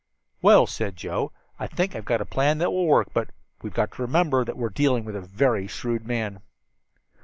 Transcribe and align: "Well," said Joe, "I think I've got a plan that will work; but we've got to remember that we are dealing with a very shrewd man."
"Well," 0.41 0.65
said 0.65 0.95
Joe, 0.95 1.31
"I 1.59 1.67
think 1.67 1.95
I've 1.95 2.05
got 2.05 2.21
a 2.21 2.25
plan 2.25 2.57
that 2.57 2.71
will 2.71 2.87
work; 2.87 3.09
but 3.13 3.29
we've 3.61 3.71
got 3.71 3.91
to 3.91 4.01
remember 4.01 4.43
that 4.43 4.57
we 4.57 4.63
are 4.65 4.69
dealing 4.71 5.05
with 5.05 5.15
a 5.15 5.21
very 5.21 5.67
shrewd 5.67 6.07
man." 6.07 6.41